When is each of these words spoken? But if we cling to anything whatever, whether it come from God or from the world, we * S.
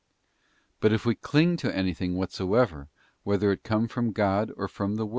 But 0.79 0.91
if 0.93 1.05
we 1.05 1.13
cling 1.13 1.57
to 1.57 1.75
anything 1.77 2.15
whatever, 2.17 2.89
whether 3.21 3.51
it 3.51 3.61
come 3.61 3.87
from 3.87 4.13
God 4.13 4.51
or 4.57 4.67
from 4.67 4.95
the 4.95 5.03
world, 5.03 5.07
we 5.07 5.09
* 5.09 5.09
S. 5.09 5.09